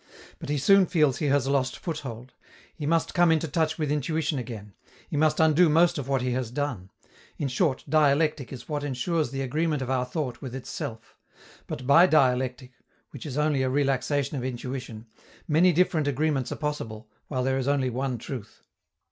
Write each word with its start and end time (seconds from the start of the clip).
But 0.39 0.49
he 0.49 0.57
soon 0.57 0.87
feels 0.87 1.19
he 1.19 1.27
has 1.27 1.47
lost 1.47 1.77
foothold; 1.77 2.33
he 2.75 2.87
must 2.87 3.13
come 3.13 3.31
into 3.31 3.47
touch 3.47 3.77
with 3.77 3.91
intuition 3.91 4.39
again; 4.39 4.73
he 5.07 5.15
must 5.15 5.39
undo 5.39 5.69
most 5.69 5.99
of 5.99 6.07
what 6.07 6.23
he 6.23 6.31
has 6.31 6.49
done. 6.49 6.89
In 7.37 7.47
short, 7.47 7.83
dialectic 7.87 8.51
is 8.51 8.67
what 8.67 8.83
ensures 8.83 9.29
the 9.29 9.43
agreement 9.43 9.83
of 9.83 9.91
our 9.91 10.05
thought 10.07 10.41
with 10.41 10.55
itself. 10.55 11.15
But 11.67 11.85
by 11.85 12.07
dialectic 12.07 12.71
which 13.11 13.27
is 13.27 13.37
only 13.37 13.61
a 13.61 13.69
relaxation 13.69 14.35
of 14.37 14.43
intuition 14.43 15.05
many 15.47 15.71
different 15.71 16.07
agreements 16.07 16.51
are 16.51 16.55
possible, 16.55 17.07
while 17.27 17.43
there 17.43 17.59
is 17.59 17.67
only 17.67 17.91
one 17.91 18.17
truth. 18.17 18.63